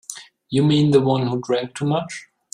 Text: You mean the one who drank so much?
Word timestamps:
You 0.49 0.63
mean 0.63 0.89
the 0.89 0.99
one 0.99 1.27
who 1.27 1.39
drank 1.41 1.77
so 1.77 1.85
much? 1.85 2.25